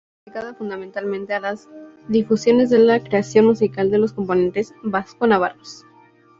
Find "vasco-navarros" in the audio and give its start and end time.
4.81-5.85